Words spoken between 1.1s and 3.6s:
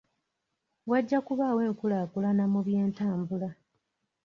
kubaawo enkulaakulana mu by'entambula.